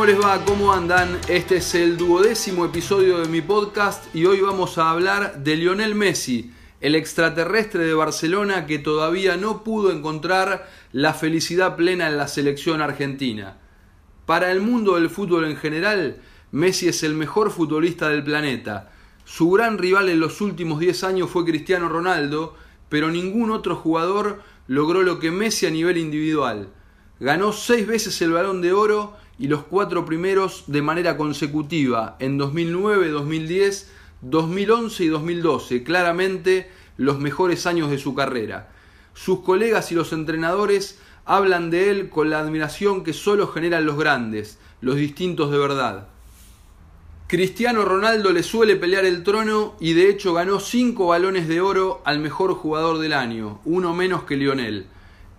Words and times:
¿Cómo 0.00 0.12
les 0.12 0.24
va? 0.24 0.42
¿Cómo 0.46 0.72
andan? 0.72 1.18
Este 1.28 1.56
es 1.58 1.74
el 1.74 1.98
duodécimo 1.98 2.64
episodio 2.64 3.18
de 3.18 3.28
mi 3.28 3.42
podcast 3.42 4.02
y 4.14 4.24
hoy 4.24 4.40
vamos 4.40 4.78
a 4.78 4.88
hablar 4.88 5.44
de 5.44 5.56
Lionel 5.56 5.94
Messi, 5.94 6.54
el 6.80 6.94
extraterrestre 6.94 7.84
de 7.84 7.92
Barcelona 7.92 8.64
que 8.64 8.78
todavía 8.78 9.36
no 9.36 9.62
pudo 9.62 9.92
encontrar 9.92 10.66
la 10.92 11.12
felicidad 11.12 11.76
plena 11.76 12.08
en 12.08 12.16
la 12.16 12.28
selección 12.28 12.80
argentina. 12.80 13.58
Para 14.24 14.50
el 14.50 14.62
mundo 14.62 14.94
del 14.94 15.10
fútbol 15.10 15.44
en 15.44 15.58
general, 15.58 16.16
Messi 16.50 16.88
es 16.88 17.02
el 17.02 17.12
mejor 17.12 17.50
futbolista 17.50 18.08
del 18.08 18.24
planeta. 18.24 18.92
Su 19.26 19.50
gran 19.50 19.76
rival 19.76 20.08
en 20.08 20.20
los 20.20 20.40
últimos 20.40 20.80
10 20.80 21.04
años 21.04 21.28
fue 21.28 21.44
Cristiano 21.44 21.90
Ronaldo, 21.90 22.56
pero 22.88 23.10
ningún 23.10 23.50
otro 23.50 23.76
jugador 23.76 24.42
logró 24.66 25.02
lo 25.02 25.18
que 25.18 25.30
Messi 25.30 25.66
a 25.66 25.70
nivel 25.70 25.98
individual. 25.98 26.70
Ganó 27.18 27.52
seis 27.52 27.86
veces 27.86 28.22
el 28.22 28.32
balón 28.32 28.62
de 28.62 28.72
oro 28.72 29.19
y 29.40 29.48
los 29.48 29.62
cuatro 29.62 30.04
primeros 30.04 30.64
de 30.66 30.82
manera 30.82 31.16
consecutiva 31.16 32.16
en 32.18 32.36
2009, 32.36 33.08
2010, 33.08 33.90
2011 34.20 35.04
y 35.04 35.08
2012, 35.08 35.82
claramente 35.82 36.70
los 36.98 37.18
mejores 37.18 37.66
años 37.66 37.90
de 37.90 37.96
su 37.96 38.14
carrera. 38.14 38.68
Sus 39.14 39.40
colegas 39.40 39.90
y 39.92 39.94
los 39.94 40.12
entrenadores 40.12 40.98
hablan 41.24 41.70
de 41.70 41.88
él 41.88 42.10
con 42.10 42.28
la 42.28 42.38
admiración 42.38 43.02
que 43.02 43.14
solo 43.14 43.48
generan 43.48 43.86
los 43.86 43.96
grandes, 43.96 44.58
los 44.82 44.96
distintos 44.96 45.50
de 45.50 45.58
verdad. 45.58 46.08
Cristiano 47.26 47.86
Ronaldo 47.86 48.32
le 48.32 48.42
suele 48.42 48.76
pelear 48.76 49.06
el 49.06 49.22
trono 49.22 49.74
y 49.80 49.94
de 49.94 50.10
hecho 50.10 50.34
ganó 50.34 50.60
cinco 50.60 51.06
balones 51.06 51.48
de 51.48 51.62
oro 51.62 52.02
al 52.04 52.18
mejor 52.18 52.52
jugador 52.52 52.98
del 52.98 53.14
año, 53.14 53.62
uno 53.64 53.94
menos 53.94 54.24
que 54.24 54.36
Lionel. 54.36 54.86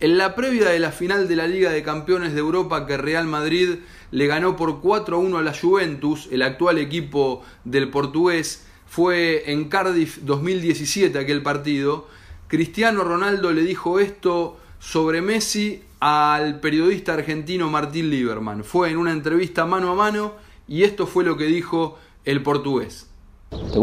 En 0.02 0.18
la 0.18 0.34
previa 0.34 0.70
de 0.70 0.80
la 0.80 0.92
final 0.92 1.28
de 1.28 1.36
la 1.36 1.46
Liga 1.46 1.70
de 1.70 1.84
Campeones 1.84 2.34
de 2.34 2.40
Europa 2.40 2.88
que 2.88 2.98
Real 2.98 3.28
Madrid 3.28 3.76
le 4.10 4.26
ganó 4.26 4.56
por 4.56 4.82
4 4.82 5.16
a 5.16 5.20
1 5.20 5.38
a 5.38 5.44
la 5.44 5.54
Juventus, 5.54 6.28
el 6.32 6.42
actual 6.42 6.80
equipo 6.80 7.44
del 7.66 7.92
portugués, 7.92 8.66
fue 8.88 9.52
en 9.52 9.70
Cardiff 9.70 10.18
2017 10.24 11.20
aquel 11.20 11.44
partido, 11.44 12.08
Cristiano 12.48 13.04
Ronaldo 13.04 13.54
le 13.54 13.62
dijo 13.62 14.00
esto 14.00 14.58
sobre 14.80 15.22
Messi 15.22 15.84
al 16.00 16.60
periodista 16.62 17.14
argentino 17.14 17.70
Martín 17.70 18.10
Lieberman. 18.10 18.64
Fue 18.64 18.90
en 18.90 18.98
una 18.98 19.12
entrevista 19.12 19.68
mano 19.68 19.92
a 19.92 19.94
mano 19.94 20.34
y 20.68 20.82
esto 20.82 21.06
fue 21.06 21.24
lo 21.24 21.38
que 21.38 21.46
dijo 21.46 22.00
el 22.26 22.42
portugués. 22.42 23.11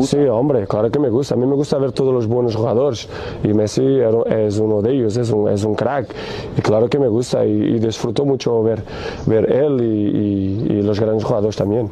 Sí, 0.03 0.19
hombre, 0.19 0.67
claro 0.67 0.91
que 0.91 0.99
me 0.99 1.09
gusta. 1.09 1.35
A 1.35 1.37
mí 1.37 1.47
me 1.47 1.55
gusta 1.55 1.79
ver 1.79 1.93
todos 1.93 2.13
los 2.13 2.27
buenos 2.27 2.57
jugadores 2.57 3.09
y 3.43 3.49
Messi 3.49 4.01
es 4.27 4.59
uno 4.59 4.83
de 4.83 4.93
ellos, 4.93 5.17
es 5.17 5.31
un, 5.31 5.49
es 5.49 5.65
un 5.65 5.75
crack. 5.75 6.15
Y 6.57 6.61
claro 6.61 6.89
que 6.89 6.99
me 6.99 7.09
gusta 7.09 7.45
y, 7.45 7.79
disfruto 7.79 8.25
mucho 8.25 8.63
ver, 8.63 8.85
ver 9.27 9.51
él 9.51 9.81
y, 9.81 10.73
y 10.73 10.83
los 10.83 11.01
grandes 11.01 11.25
jugadores 11.25 11.57
también. 11.57 11.91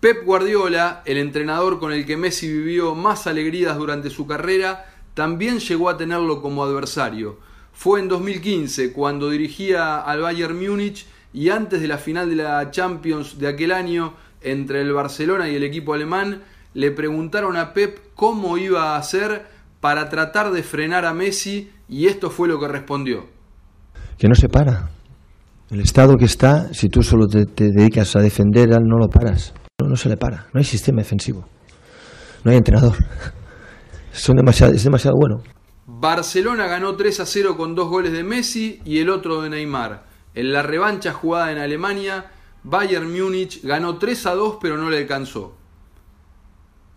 Pep 0.00 0.24
Guardiola, 0.24 1.02
el 1.04 1.18
entrenador 1.18 1.80
con 1.80 1.92
el 1.92 2.06
que 2.06 2.16
Messi 2.16 2.48
vivió 2.48 2.94
más 2.94 3.26
alegrías 3.26 3.76
durante 3.76 4.10
su 4.10 4.26
carrera, 4.26 4.86
también 5.14 5.58
llegó 5.58 5.88
a 5.88 5.96
tenerlo 5.96 6.40
como 6.40 6.62
adversario. 6.62 7.38
Fue 7.72 8.00
en 8.00 8.08
2015 8.08 8.92
cuando 8.92 9.30
dirigía 9.30 10.00
al 10.00 10.20
Bayern 10.20 10.58
Múnich 10.58 11.06
y 11.32 11.50
antes 11.50 11.80
de 11.80 11.88
la 11.88 11.98
final 11.98 12.30
de 12.30 12.36
la 12.36 12.70
Champions 12.70 13.38
de 13.38 13.48
aquel 13.48 13.72
año 13.72 14.14
entre 14.40 14.80
el 14.80 14.92
Barcelona 14.92 15.48
y 15.48 15.56
el 15.56 15.64
equipo 15.64 15.94
alemán, 15.94 16.42
le 16.74 16.90
preguntaron 16.90 17.56
a 17.56 17.72
Pep 17.72 17.98
cómo 18.14 18.58
iba 18.58 18.94
a 18.94 18.96
hacer 18.96 19.46
para 19.80 20.08
tratar 20.08 20.50
de 20.50 20.62
frenar 20.62 21.04
a 21.04 21.14
Messi 21.14 21.70
y 21.88 22.06
esto 22.06 22.30
fue 22.30 22.48
lo 22.48 22.58
que 22.58 22.68
respondió. 22.68 23.26
Que 24.18 24.28
no 24.28 24.34
se 24.34 24.48
para. 24.48 24.90
El 25.70 25.80
estado 25.80 26.16
que 26.16 26.24
está, 26.24 26.72
si 26.72 26.88
tú 26.88 27.02
solo 27.02 27.26
te, 27.26 27.44
dedicas 27.46 28.16
a 28.16 28.20
defender, 28.20 28.68
no 28.68 28.98
lo 28.98 29.08
paras. 29.08 29.52
No, 29.80 29.88
no, 29.88 29.96
se 29.96 30.08
le 30.08 30.16
para. 30.16 30.46
No 30.52 30.58
hay 30.58 30.64
sistema 30.64 31.02
defensivo. 31.02 31.46
No 32.42 32.50
hay 32.50 32.56
entrenador. 32.56 32.96
Son 34.12 34.34
demasiado, 34.36 34.72
es 34.72 34.82
demasiado 34.82 35.16
bueno. 35.16 35.42
Barcelona 35.86 36.66
ganó 36.66 36.96
3 36.96 37.20
a 37.20 37.26
0 37.26 37.56
con 37.56 37.74
dos 37.74 37.88
goles 37.88 38.12
de 38.12 38.24
Messi 38.24 38.80
y 38.84 38.98
el 38.98 39.10
otro 39.10 39.42
de 39.42 39.50
Neymar. 39.50 40.04
En 40.34 40.52
la 40.52 40.62
revancha 40.62 41.12
jugada 41.12 41.52
en 41.52 41.58
Alemania, 41.58 42.30
Bayern 42.62 43.12
Múnich 43.12 43.62
ganó 43.62 43.98
3 43.98 44.26
a 44.26 44.34
2 44.34 44.58
pero 44.60 44.76
no 44.78 44.90
le 44.90 44.98
alcanzó. 44.98 45.57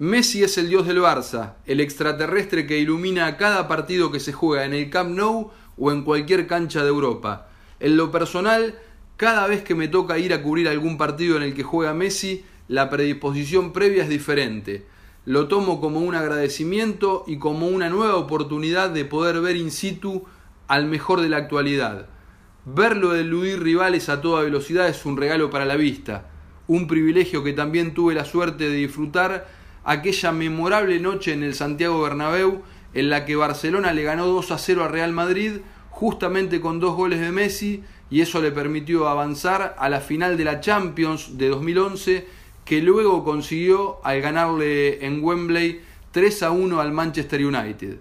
Messi 0.02 0.42
es 0.42 0.58
el 0.58 0.68
dios 0.68 0.88
del 0.88 0.98
Barça, 0.98 1.58
el 1.68 1.80
extraterrestre 1.80 2.66
que 2.66 2.80
ilumina 2.80 3.38
cada 3.38 3.68
partido 3.68 4.12
que 4.12 4.20
se 4.20 4.34
juega 4.34 4.66
en 4.66 4.74
el 4.74 4.90
Camp 4.90 5.12
Nou 5.12 5.52
o 5.78 5.92
en 5.92 6.02
cualquier 6.02 6.48
cancha 6.48 6.82
de 6.82 6.90
Europa. 6.90 7.50
En 7.80 7.98
lo 7.98 8.10
personal, 8.10 8.80
cada 9.16 9.46
vez 9.46 9.62
que 9.62 9.76
me 9.76 9.88
toca 9.88 10.18
ir 10.18 10.34
a 10.34 10.42
cubrir 10.42 10.68
algún 10.68 10.98
partido 10.98 11.38
en 11.38 11.44
el 11.44 11.54
que 11.54 11.62
juega 11.62 11.94
Messi, 11.94 12.44
la 12.68 12.90
predisposición 12.90 13.74
previa 13.74 14.02
es 14.02 14.10
diferente. 14.10 14.88
Lo 15.26 15.48
tomo 15.48 15.80
como 15.80 16.00
un 16.00 16.16
agradecimiento 16.16 17.24
y 17.28 17.38
como 17.38 17.68
una 17.68 17.92
nueva 17.92 18.16
oportunidad 18.16 18.90
de 18.90 19.06
poder 19.06 19.40
ver 19.40 19.56
in 19.56 19.70
situ 19.70 20.24
al 20.68 20.88
mejor 20.88 21.22
de 21.22 21.30
la 21.30 21.38
actualidad. 21.38 22.08
Verlo 22.66 23.14
eludir 23.14 23.62
rivales 23.62 24.10
a 24.10 24.20
toda 24.20 24.42
velocidad 24.42 24.88
es 24.88 25.06
un 25.06 25.18
regalo 25.18 25.52
para 25.52 25.66
la 25.66 25.76
vista, 25.76 26.28
un 26.66 26.88
privilegio 26.88 27.44
que 27.44 27.54
también 27.54 27.94
tuve 27.94 28.16
la 28.16 28.26
suerte 28.26 28.68
de 28.68 28.78
disfrutar 28.78 29.61
aquella 29.84 30.32
memorable 30.32 31.00
noche 31.00 31.34
en 31.34 31.44
el 31.44 31.56
Santiago 31.56 32.02
Bernabéu 32.02 32.62
en 32.94 33.10
la 33.10 33.26
que 33.26 33.36
Barcelona 33.36 33.94
le 33.94 34.04
ganó 34.04 34.28
2 34.28 34.52
a 34.52 34.58
0 34.58 34.84
a 34.84 34.88
Real 34.88 35.14
Madrid 35.14 35.62
justamente 35.90 36.60
con 36.60 36.80
dos 36.80 36.96
goles 36.96 37.20
de 37.20 37.32
Messi 37.32 37.84
y 38.10 38.22
eso 38.22 38.42
le 38.42 38.52
permitió 38.52 39.08
avanzar 39.08 39.76
a 39.78 39.90
la 39.90 40.02
final 40.02 40.38
de 40.38 40.44
la 40.44 40.60
Champions 40.60 41.38
de 41.38 41.50
2011 41.50 42.28
que 42.66 42.82
luego 42.82 43.24
consiguió 43.24 44.00
al 44.04 44.22
ganarle 44.22 45.06
en 45.06 45.24
Wembley 45.24 45.82
3 46.12 46.44
a 46.44 46.52
1 46.52 46.80
al 46.80 46.92
Manchester 46.92 47.46
United. 47.46 47.98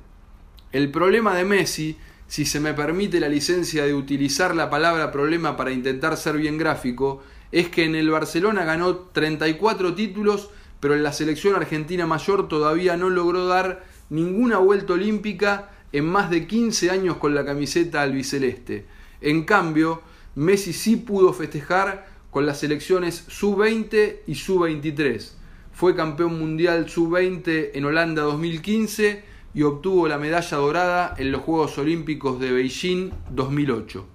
El 0.72 0.90
problema 0.90 1.34
de 1.34 1.44
Messi, 1.44 1.96
si 2.26 2.44
se 2.44 2.60
me 2.60 2.74
permite 2.74 3.20
la 3.20 3.28
licencia 3.28 3.84
de 3.84 3.94
utilizar 3.94 4.54
la 4.54 4.70
palabra 4.70 5.10
problema 5.10 5.56
para 5.56 5.72
intentar 5.72 6.16
ser 6.16 6.36
bien 6.36 6.58
gráfico, 6.58 7.22
es 7.52 7.68
que 7.68 7.84
en 7.84 7.94
el 7.94 8.10
Barcelona 8.10 8.64
ganó 8.64 8.96
34 8.96 9.94
títulos 9.94 10.50
pero 10.80 10.94
en 10.94 11.02
la 11.02 11.12
selección 11.12 11.54
argentina 11.54 12.06
mayor 12.06 12.48
todavía 12.48 12.96
no 12.96 13.10
logró 13.10 13.46
dar 13.46 13.84
ninguna 14.08 14.58
vuelta 14.58 14.94
olímpica 14.94 15.70
en 15.92 16.06
más 16.06 16.30
de 16.30 16.46
15 16.46 16.90
años 16.90 17.16
con 17.18 17.34
la 17.34 17.44
camiseta 17.44 18.02
albiceleste. 18.02 18.86
En 19.20 19.44
cambio, 19.44 20.02
Messi 20.34 20.72
sí 20.72 20.96
pudo 20.96 21.32
festejar 21.32 22.08
con 22.30 22.46
las 22.46 22.60
selecciones 22.60 23.24
sub-20 23.28 24.20
y 24.26 24.34
sub-23. 24.34 25.32
Fue 25.72 25.94
campeón 25.94 26.38
mundial 26.38 26.88
sub-20 26.88 27.70
en 27.74 27.84
Holanda 27.84 28.22
2015 28.22 29.24
y 29.52 29.62
obtuvo 29.62 30.08
la 30.08 30.18
medalla 30.18 30.56
dorada 30.56 31.14
en 31.18 31.32
los 31.32 31.42
Juegos 31.42 31.76
Olímpicos 31.78 32.40
de 32.40 32.52
Beijing 32.52 33.10
2008. 33.30 34.06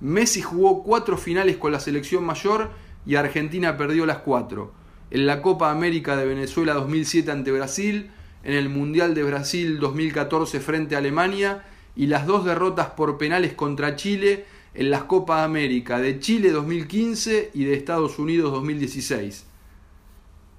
Messi 0.00 0.42
jugó 0.42 0.82
cuatro 0.82 1.16
finales 1.16 1.56
con 1.56 1.72
la 1.72 1.80
selección 1.80 2.24
mayor 2.24 2.70
y 3.06 3.16
Argentina 3.16 3.76
perdió 3.76 4.04
las 4.04 4.18
cuatro 4.18 4.72
en 5.10 5.26
la 5.26 5.42
Copa 5.42 5.70
América 5.70 6.16
de 6.16 6.26
Venezuela 6.26 6.74
2007 6.74 7.30
ante 7.30 7.52
Brasil, 7.52 8.10
en 8.42 8.54
el 8.54 8.68
Mundial 8.68 9.14
de 9.14 9.22
Brasil 9.22 9.78
2014 9.78 10.60
frente 10.60 10.94
a 10.94 10.98
Alemania 10.98 11.64
y 11.94 12.06
las 12.06 12.26
dos 12.26 12.44
derrotas 12.44 12.88
por 12.90 13.18
penales 13.18 13.54
contra 13.54 13.96
Chile 13.96 14.44
en 14.74 14.90
las 14.90 15.04
Copas 15.04 15.44
América 15.44 15.98
de 15.98 16.20
Chile 16.20 16.50
2015 16.50 17.50
y 17.54 17.64
de 17.64 17.74
Estados 17.74 18.18
Unidos 18.18 18.52
2016. 18.52 19.46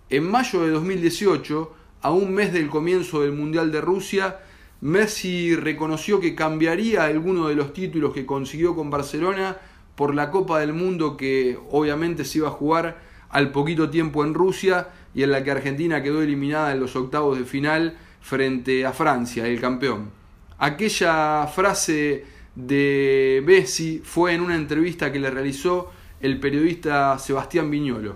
En 0.09 0.29
mayo 0.29 0.63
de 0.63 0.71
2018, 0.71 1.73
a 2.01 2.11
un 2.11 2.33
mes 2.33 2.53
del 2.53 2.69
comienzo 2.69 3.21
del 3.21 3.33
Mundial 3.33 3.71
de 3.71 3.81
Rusia, 3.81 4.39
Messi 4.81 5.55
reconoció 5.55 6.19
que 6.19 6.35
cambiaría 6.35 7.03
alguno 7.03 7.47
de 7.47 7.55
los 7.55 7.73
títulos 7.73 8.13
que 8.13 8.25
consiguió 8.25 8.75
con 8.75 8.89
Barcelona 8.89 9.57
por 9.95 10.13
la 10.13 10.31
Copa 10.31 10.59
del 10.59 10.73
Mundo 10.73 11.17
que 11.17 11.59
obviamente 11.71 12.25
se 12.25 12.39
iba 12.39 12.47
a 12.47 12.51
jugar 12.51 13.06
al 13.29 13.51
poquito 13.51 13.89
tiempo 13.89 14.23
en 14.23 14.33
Rusia 14.33 14.89
y 15.13 15.23
en 15.23 15.31
la 15.31 15.43
que 15.43 15.51
Argentina 15.51 16.01
quedó 16.01 16.21
eliminada 16.21 16.71
en 16.71 16.79
los 16.79 16.95
octavos 16.95 17.37
de 17.37 17.45
final 17.45 17.97
frente 18.21 18.85
a 18.85 18.93
Francia, 18.93 19.47
el 19.47 19.59
campeón. 19.59 20.11
Aquella 20.59 21.47
frase 21.47 22.25
de 22.55 23.43
Bessi 23.45 24.01
fue 24.03 24.33
en 24.33 24.41
una 24.41 24.55
entrevista 24.55 25.11
que 25.11 25.19
le 25.19 25.29
realizó 25.29 25.91
el 26.19 26.39
periodista 26.39 27.17
Sebastián 27.19 27.69
Viñolo. 27.69 28.15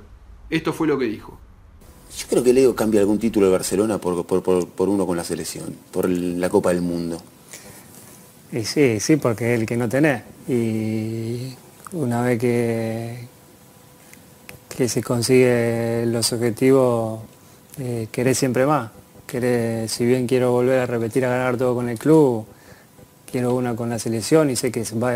Esto 0.49 0.73
fue 0.73 0.87
lo 0.87 0.97
que 0.97 1.05
dijo. 1.05 1.39
Yo 2.17 2.27
creo 2.27 2.43
que 2.43 2.51
Leo 2.51 2.75
cambia 2.75 2.99
algún 2.99 3.19
título 3.19 3.45
de 3.45 3.53
Barcelona 3.53 3.97
por, 3.99 4.25
por, 4.25 4.89
uno 4.89 5.07
con 5.07 5.15
la 5.15 5.23
selección, 5.23 5.75
por 5.91 6.09
la 6.09 6.49
Copa 6.49 6.73
del 6.73 6.81
Mundo. 6.81 7.21
Y 8.51 8.65
sí, 8.65 8.99
sí, 8.99 9.15
porque 9.15 9.53
es 9.53 9.59
el 9.61 9.65
que 9.65 9.77
no 9.77 9.87
tenés. 9.87 10.23
Y 10.47 11.53
una 11.93 12.21
vez 12.21 12.37
que, 12.37 13.27
que 14.75 14.89
se 14.89 15.01
consigue 15.01 16.05
los 16.07 16.31
objetivos, 16.33 17.21
eh, 17.79 18.07
querés 18.11 18.37
siempre 18.37 18.65
más. 18.65 18.91
Querés, 19.25 19.91
si 19.91 20.05
bien 20.05 20.27
quiero 20.27 20.51
volver 20.51 20.79
a 20.79 20.85
repetir 20.85 21.25
a 21.25 21.29
ganar 21.29 21.57
todo 21.57 21.75
con 21.75 21.89
el 21.89 21.97
club, 21.97 22.45
quiero 23.31 23.55
una 23.55 23.75
con 23.75 23.89
la 23.89 23.99
selección 23.99 24.49
y 24.49 24.55
sé 24.55 24.71
que 24.71 24.83
va, 24.95 25.13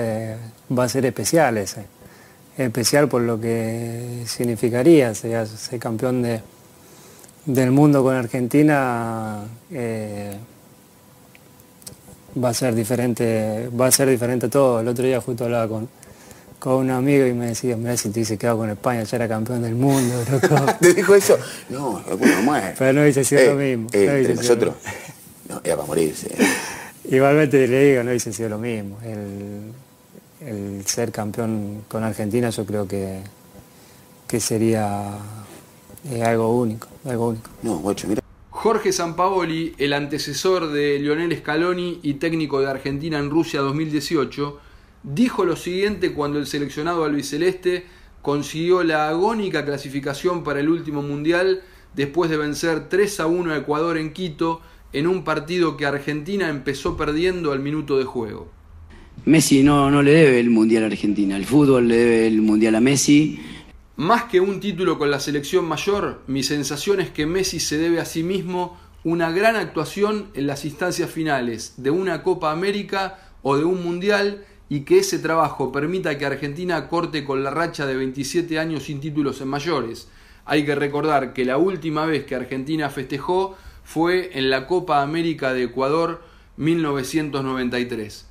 va 0.78 0.84
a 0.86 0.90
ser 0.90 1.06
especial 1.06 1.58
ese. 1.58 1.86
especial 2.58 3.10
por 3.10 3.22
lo 3.22 3.40
que 3.40 4.24
significaría, 4.26 5.14
ser 5.14 5.48
campeón 5.80 6.22
de, 6.22 6.42
del 7.46 7.72
mundo 7.72 8.04
con 8.04 8.16
Argentina. 8.16 9.44
Eh, 9.72 10.38
va 12.44 12.50
a 12.50 12.54
ser 12.54 12.76
diferente, 12.76 13.70
va 13.70 13.88
a 13.88 13.92
ser 13.92 14.10
diferente 14.10 14.50
todo. 14.50 14.80
El 14.80 14.88
otro 14.88 15.06
día 15.06 15.22
justo 15.22 15.46
hablaba 15.46 15.68
con, 15.68 15.90
con 16.60 16.76
un 16.76 16.90
amigo 16.90 17.26
y 17.26 17.34
me 17.34 17.48
decía, 17.48 17.78
mira 17.78 17.96
si 17.98 18.10
te 18.10 18.20
hubiese 18.20 18.38
quedado 18.38 18.60
con 18.60 18.70
España, 18.70 19.04
ya 19.04 19.18
era 19.18 19.28
campeón 19.28 19.62
del 19.62 19.76
mundo, 19.76 20.16
¿Te 20.80 20.94
dijo 20.94 21.16
eso? 21.16 21.38
No, 21.70 22.02
bueno, 22.18 22.42
muere. 22.44 22.76
Pero 22.78 22.94
no 22.94 23.04
dice 23.04 23.24
sido 23.24 23.54
lo 23.54 23.56
mismo. 23.56 23.88
Eh, 23.94 24.34
nosotros, 24.36 24.76
no, 25.50 25.62
era 25.64 25.76
para 25.76 25.88
morirse. 25.88 26.36
Igualmente 27.10 27.68
le 27.68 27.86
digo, 27.92 28.04
no 28.04 28.12
dice 28.12 28.34
sido 28.34 28.50
lo 28.50 28.58
mismo. 28.58 28.98
El, 29.04 29.72
el, 30.48 30.86
ser 30.86 31.12
campeón 31.12 31.84
con 31.88 32.04
Argentina 32.04 32.50
yo 32.50 32.66
creo 32.66 32.88
que, 32.88 33.22
que 34.28 34.40
sería 34.40 35.18
eh, 36.12 36.24
algo 36.24 36.58
único, 36.58 36.88
algo 37.06 37.30
único. 37.30 37.50
No, 37.62 37.78
guacho, 37.80 38.08
mira. 38.08 38.22
Jorge 38.50 38.92
Sampaoli, 38.92 39.76
el 39.78 39.94
antecesor 39.94 40.72
de 40.72 40.98
Lionel 40.98 41.38
Scaloni 41.38 42.00
y 42.02 42.16
técnico 42.16 42.62
de 42.62 42.68
Argentina 42.68 43.20
en 43.20 43.30
Rusia 43.30 43.62
2018, 43.62 44.60
dijo 45.06 45.46
lo 45.46 45.56
siguiente 45.56 46.14
cuando 46.14 46.40
el 46.40 46.48
seleccionado 46.48 47.06
albiceleste 47.06 47.86
consiguió 48.22 48.84
la 48.84 49.08
agónica 49.08 49.64
clasificación 49.64 50.44
para 50.44 50.60
el 50.60 50.70
último 50.70 51.02
mundial 51.02 51.62
después 51.96 52.30
de 52.30 52.38
vencer 52.38 52.90
3 52.90 53.20
a 53.20 53.28
1 53.28 53.54
a 53.54 53.58
Ecuador 53.58 53.98
en 53.98 54.12
Quito 54.12 54.62
en 54.92 55.08
un 55.08 55.24
partido 55.24 55.78
que 55.78 55.86
Argentina 55.86 56.50
empezó 56.50 56.98
perdiendo 56.98 57.52
al 57.52 57.60
minuto 57.60 57.98
de 57.98 58.06
juego. 58.06 58.52
Messi 59.26 59.64
no, 59.64 59.90
no 59.90 60.02
le 60.02 60.12
debe 60.12 60.40
el 60.40 60.50
mundial 60.50 60.84
a 60.84 60.88
Argentina, 60.88 61.38
el 61.38 61.46
fútbol 61.46 61.88
le 61.88 61.96
debe 61.96 62.28
el 62.28 62.42
mundial 62.42 62.76
a 62.76 62.82
Messi 62.82 63.40
más 63.98 64.26
que 64.26 64.42
un 64.42 64.60
título 64.60 64.98
con 64.98 65.10
la 65.10 65.22
selección 65.22 65.64
mayor, 65.64 66.22
mi 66.28 66.44
sensación 66.44 67.00
es 67.00 67.12
que 67.12 67.26
Messi 67.26 67.62
se 67.62 67.78
debe 67.78 68.02
a 68.02 68.06
sí 68.06 68.24
mismo 68.24 68.78
una 69.06 69.32
gran 69.32 69.56
actuación 69.56 70.32
en 70.34 70.48
las 70.48 70.66
instancias 70.66 71.10
finales 71.10 71.76
de 71.78 71.92
una 71.92 72.22
Copa 72.22 72.52
América 72.52 73.20
o 73.42 73.56
de 73.56 73.64
un 73.64 73.82
Mundial 73.82 74.44
y 74.70 74.82
que 74.82 75.00
ese 75.00 75.20
trabajo 75.20 75.72
permita 75.72 76.18
que 76.18 76.26
Argentina 76.26 76.88
corte 76.88 77.24
con 77.24 77.44
la 77.44 77.52
racha 77.52 77.86
de 77.86 77.96
27 77.96 78.58
años 78.60 78.84
sin 78.84 79.00
títulos 79.00 79.42
en 79.42 79.48
mayores. 79.48 80.08
Hay 80.46 80.66
que 80.66 80.76
recordar 80.76 81.34
que 81.34 81.46
la 81.46 81.58
última 81.58 82.06
vez 82.06 82.26
que 82.26 82.36
Argentina 82.36 82.90
festejó 82.90 83.56
fue 83.84 84.32
en 84.38 84.50
la 84.50 84.68
Copa 84.68 85.02
América 85.02 85.54
de 85.54 85.64
Ecuador 85.64 86.22
1993. 86.58 88.28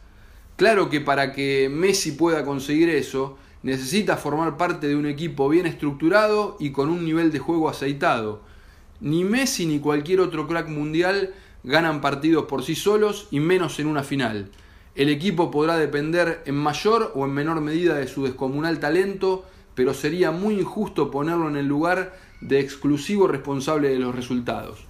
Claro 0.56 0.88
que 0.88 1.00
para 1.00 1.32
que 1.32 1.68
Messi 1.68 2.12
pueda 2.12 2.44
conseguir 2.44 2.88
eso, 2.88 3.36
necesita 3.62 4.16
formar 4.16 4.56
parte 4.56 4.88
de 4.88 4.96
un 4.96 5.06
equipo 5.06 5.48
bien 5.48 5.66
estructurado 5.66 6.56
y 6.60 6.70
con 6.70 6.90
un 6.90 7.04
nivel 7.04 7.32
de 7.32 7.38
juego 7.38 7.68
aceitado. 7.68 8.42
Ni 9.00 9.24
Messi 9.24 9.66
ni 9.66 9.80
cualquier 9.80 10.20
otro 10.20 10.46
crack 10.46 10.68
mundial 10.68 11.34
ganan 11.64 12.00
partidos 12.00 12.44
por 12.44 12.62
sí 12.62 12.74
solos 12.74 13.26
y 13.30 13.40
menos 13.40 13.78
en 13.80 13.86
una 13.86 14.02
final. 14.02 14.50
El 14.94 15.08
equipo 15.08 15.50
podrá 15.50 15.76
depender 15.76 16.42
en 16.46 16.54
mayor 16.54 17.12
o 17.16 17.24
en 17.24 17.32
menor 17.32 17.60
medida 17.60 17.96
de 17.96 18.06
su 18.06 18.24
descomunal 18.24 18.78
talento, 18.78 19.44
pero 19.74 19.92
sería 19.92 20.30
muy 20.30 20.60
injusto 20.60 21.10
ponerlo 21.10 21.48
en 21.48 21.56
el 21.56 21.66
lugar 21.66 22.16
de 22.40 22.60
exclusivo 22.60 23.26
responsable 23.26 23.88
de 23.88 23.98
los 23.98 24.14
resultados. 24.14 24.86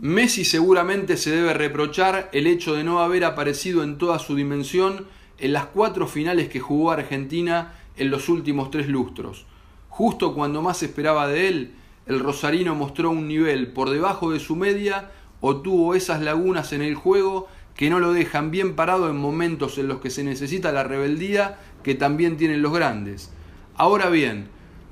Messi 0.00 0.44
seguramente 0.44 1.16
se 1.16 1.30
debe 1.30 1.54
reprochar 1.54 2.28
el 2.32 2.48
hecho 2.48 2.74
de 2.74 2.82
no 2.82 2.98
haber 2.98 3.24
aparecido 3.24 3.84
en 3.84 3.98
toda 3.98 4.18
su 4.18 4.34
dimensión 4.34 5.06
en 5.38 5.52
las 5.52 5.66
cuatro 5.66 6.08
finales 6.08 6.48
que 6.48 6.58
jugó 6.58 6.90
Argentina 6.90 7.74
en 7.96 8.10
los 8.10 8.28
últimos 8.28 8.72
tres 8.72 8.88
lustros. 8.88 9.46
Justo 9.88 10.34
cuando 10.34 10.62
más 10.62 10.82
esperaba 10.82 11.28
de 11.28 11.46
él, 11.46 11.74
el 12.06 12.18
rosarino 12.18 12.74
mostró 12.74 13.10
un 13.10 13.28
nivel 13.28 13.72
por 13.72 13.90
debajo 13.90 14.32
de 14.32 14.40
su 14.40 14.56
media 14.56 15.12
o 15.40 15.58
tuvo 15.58 15.94
esas 15.94 16.20
lagunas 16.20 16.72
en 16.72 16.82
el 16.82 16.96
juego 16.96 17.48
que 17.76 17.90
no 17.90 18.00
lo 18.00 18.12
dejan 18.12 18.50
bien 18.50 18.74
parado 18.74 19.08
en 19.08 19.16
momentos 19.16 19.78
en 19.78 19.88
los 19.88 20.00
que 20.00 20.10
se 20.10 20.24
necesita 20.24 20.72
la 20.72 20.84
rebeldía 20.84 21.58
que 21.82 21.94
también 21.94 22.36
tienen 22.36 22.62
los 22.62 22.72
grandes. 22.72 23.30
Ahora 23.74 24.10
bien, 24.10 24.48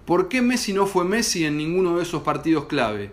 ¿por 0.06 0.28
qué 0.28 0.42
Messi 0.42 0.72
no 0.72 0.86
fue 0.86 1.04
Messi 1.04 1.44
en 1.44 1.56
ninguno 1.56 1.96
de 1.96 2.02
esos 2.02 2.22
partidos 2.22 2.64
clave? 2.64 3.12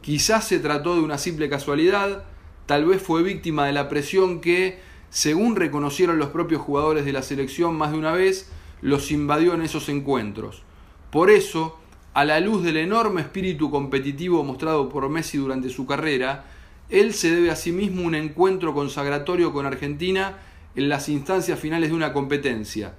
Quizás 0.00 0.48
se 0.48 0.58
trató 0.58 0.94
de 0.96 1.02
una 1.02 1.18
simple 1.18 1.48
casualidad, 1.48 2.24
tal 2.66 2.86
vez 2.86 3.02
fue 3.02 3.22
víctima 3.22 3.66
de 3.66 3.72
la 3.72 3.88
presión 3.88 4.40
que, 4.40 4.80
según 5.10 5.56
reconocieron 5.56 6.18
los 6.18 6.30
propios 6.30 6.62
jugadores 6.62 7.04
de 7.04 7.12
la 7.12 7.22
selección 7.22 7.76
más 7.76 7.92
de 7.92 7.98
una 7.98 8.12
vez, 8.12 8.50
los 8.80 9.12
invadió 9.12 9.54
en 9.54 9.62
esos 9.62 9.88
encuentros. 9.88 10.64
Por 11.10 11.30
eso, 11.30 11.78
a 12.14 12.24
la 12.24 12.40
luz 12.40 12.64
del 12.64 12.78
enorme 12.78 13.20
espíritu 13.20 13.70
competitivo 13.70 14.42
mostrado 14.42 14.88
por 14.88 15.08
Messi 15.08 15.38
durante 15.38 15.68
su 15.68 15.86
carrera, 15.86 16.46
él 16.92 17.14
se 17.14 17.34
debe 17.34 17.50
a 17.50 17.56
sí 17.56 17.72
mismo 17.72 18.02
un 18.02 18.14
encuentro 18.14 18.74
consagratorio 18.74 19.52
con 19.54 19.64
Argentina 19.64 20.36
en 20.76 20.90
las 20.90 21.08
instancias 21.08 21.58
finales 21.58 21.88
de 21.88 21.96
una 21.96 22.12
competencia. 22.12 22.94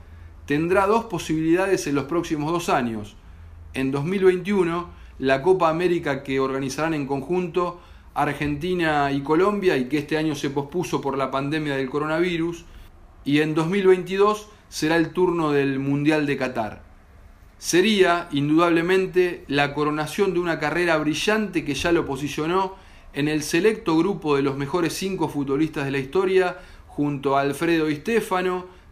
Tendrá 0.48 0.88
dos 0.88 1.06
posibilidades 1.06 1.86
en 1.86 1.94
los 1.94 2.06
próximos 2.06 2.52
dos 2.52 2.70
años. 2.70 3.16
En 3.76 3.92
2021, 3.92 4.90
la 5.20 5.44
Copa 5.44 5.70
América 5.70 6.24
que 6.24 6.40
organizarán 6.40 6.96
en 6.96 7.06
conjunto 7.06 7.80
Argentina 8.16 9.12
y 9.12 9.22
Colombia 9.22 9.78
y 9.78 9.86
que 9.86 10.00
este 10.00 10.18
año 10.18 10.34
se 10.34 10.50
pospuso 10.50 11.00
por 11.00 11.16
la 11.16 11.30
pandemia 11.30 11.76
del 11.76 11.92
coronavirus. 11.92 12.66
Y 13.26 13.42
en 13.42 13.54
2022, 13.54 14.50
será 14.70 14.96
el 14.96 15.10
turno 15.10 15.52
del 15.52 15.78
Mundial 15.78 16.26
de 16.26 16.36
Qatar. 16.36 16.82
Sería, 17.60 18.28
indudablemente, 18.32 19.46
la 19.48 19.76
coronación 19.76 20.34
de 20.34 20.40
una 20.40 20.60
carrera 20.60 20.98
brillante 20.98 21.64
que 21.64 21.76
ya 21.76 21.92
lo 21.92 22.08
posicionó 22.08 22.82
en 23.14 23.28
el 23.28 23.44
selecto 23.44 23.98
grupo 23.98 24.36
de 24.36 24.42
los 24.42 24.58
mejores 24.58 24.94
cinco 24.94 25.30
futbolistas 25.30 25.86
de 25.86 25.92
la 25.92 26.00
historia, 26.00 26.58
junto 26.88 27.38
a 27.38 27.42
Alfredo 27.42 27.86
Di 27.88 28.02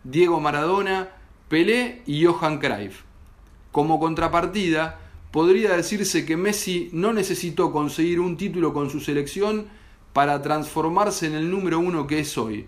Diego 0.03 0.39
Maradona, 0.39 1.09
Pelé 1.49 2.01
y 2.05 2.25
Johan 2.25 2.59
Cruyff. 2.59 3.01
Como 3.71 3.99
contrapartida, 3.99 4.99
podría 5.31 5.75
decirse 5.75 6.25
que 6.25 6.37
Messi 6.37 6.89
no 6.93 7.13
necesitó 7.13 7.71
conseguir 7.71 8.19
un 8.19 8.37
título 8.37 8.73
con 8.73 8.89
su 8.89 8.99
selección 8.99 9.67
para 10.13 10.41
transformarse 10.41 11.27
en 11.27 11.35
el 11.35 11.49
número 11.49 11.79
uno 11.79 12.07
que 12.07 12.19
es 12.19 12.37
hoy 12.37 12.67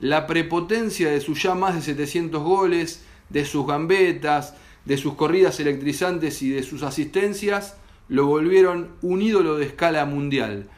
la 0.00 0.26
prepotencia 0.26 1.10
de 1.10 1.20
sus 1.20 1.42
ya 1.42 1.54
más 1.54 1.74
de 1.74 1.82
700 1.82 2.42
goles, 2.42 3.04
de 3.30 3.44
sus 3.44 3.66
gambetas, 3.66 4.54
de 4.84 4.96
sus 4.98 5.14
corridas 5.14 5.58
electrizantes 5.58 6.42
y 6.42 6.50
de 6.50 6.62
sus 6.62 6.82
asistencias, 6.82 7.76
lo 8.08 8.26
volvieron 8.26 8.90
un 9.02 9.22
ídolo 9.22 9.56
de 9.56 9.66
escala 9.66 10.04
mundial. 10.04 10.68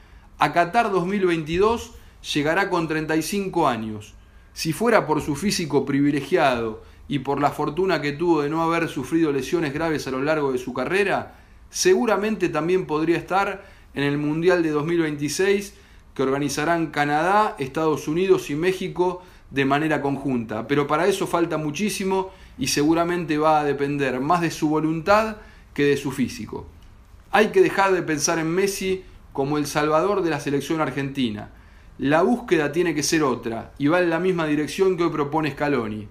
A 0.41 0.53
Qatar 0.53 0.93
2022 0.93 1.95
llegará 2.33 2.71
con 2.71 2.87
35 2.87 3.67
años. 3.67 4.15
Si 4.53 4.73
fuera 4.73 5.05
por 5.05 5.21
su 5.21 5.35
físico 5.35 5.85
privilegiado 5.85 6.85
y 7.09 7.19
por 7.19 7.41
la 7.41 7.51
fortuna 7.51 8.01
que 8.01 8.13
tuvo 8.13 8.43
de 8.43 8.49
no 8.49 8.63
haber 8.63 8.89
sufrido 8.89 9.33
lesiones 9.33 9.75
graves 9.75 10.07
a 10.07 10.13
lo 10.13 10.23
largo 10.23 10.53
de 10.53 10.59
su 10.59 10.73
carrera, 10.73 11.35
seguramente 11.71 12.49
también 12.49 12.87
podría 12.87 13.17
estar 13.17 13.65
en 13.95 14.05
el 14.05 14.17
Mundial 14.17 14.63
de 14.63 14.71
2026 14.71 15.75
que 16.15 16.23
organizarán 16.23 16.93
Canadá, 16.93 17.57
Estados 17.59 18.07
Unidos 18.07 18.49
y 18.51 18.55
México 18.55 19.23
de 19.51 19.65
manera 19.65 20.01
conjunta. 20.01 20.69
Pero 20.69 20.87
para 20.87 21.09
eso 21.09 21.27
falta 21.27 21.59
muchísimo 21.59 22.31
y 22.59 22.69
seguramente 22.69 23.39
va 23.39 23.59
a 23.59 23.65
depender 23.65 24.21
más 24.21 24.41
de 24.41 24.53
su 24.53 24.69
voluntad 24.69 25.39
que 25.75 25.83
de 25.83 25.97
su 25.97 26.13
físico. 26.13 26.69
Hay 27.33 27.49
que 27.49 27.61
dejar 27.61 27.93
de 27.93 28.03
pensar 28.03 28.39
en 28.39 28.55
Messi 28.55 29.03
como 29.39 29.57
el 29.57 29.69
salvador 29.69 30.23
de 30.23 30.31
la 30.31 30.41
selección 30.41 30.81
argentina. 30.81 31.51
La 31.97 32.23
búsqueda 32.23 32.73
tiene 32.73 32.93
que 32.93 33.05
ser 33.05 33.23
otra 33.23 33.71
y 33.79 33.87
va 33.87 34.01
en 34.01 34.11
la 34.11 34.19
misma 34.19 34.47
dirección 34.47 34.97
que 34.97 35.05
hoy 35.05 35.11
propone 35.11 35.53
Scaloni. 35.53 36.09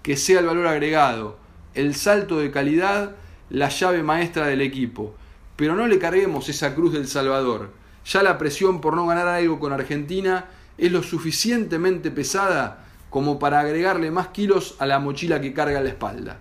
Que 0.00 0.16
sea 0.16 0.38
el 0.38 0.46
valor 0.46 0.68
agregado, 0.68 1.40
el 1.74 1.96
salto 1.96 2.38
de 2.38 2.52
calidad, 2.52 3.16
la 3.50 3.68
llave 3.68 4.04
maestra 4.04 4.46
del 4.46 4.60
equipo. 4.60 5.16
Pero 5.56 5.74
no 5.74 5.88
le 5.88 5.98
carguemos 5.98 6.48
esa 6.48 6.76
cruz 6.76 6.92
del 6.92 7.08
Salvador 7.08 7.72
ya 8.06 8.22
la 8.22 8.38
presión 8.38 8.80
por 8.80 8.94
no 8.94 9.08
ganar 9.08 9.26
algo 9.26 9.58
con 9.58 9.72
Argentina 9.72 10.44
es 10.78 10.92
lo 10.92 11.02
suficientemente 11.02 12.12
pesada 12.12 12.86
como 13.10 13.40
para 13.40 13.58
agregarle 13.58 14.12
más 14.12 14.28
kilos 14.28 14.76
a 14.78 14.86
la 14.86 15.00
mochila 15.00 15.40
que 15.40 15.52
carga 15.52 15.80
la 15.80 15.88
espalda. 15.88 16.38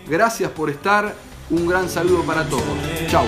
Gracias 0.09 0.51
por 0.51 0.69
estar. 0.69 1.15
Un 1.51 1.67
gran 1.67 1.89
saludo 1.89 2.23
para 2.23 2.49
todos. 2.49 2.65
Chau. 3.09 3.27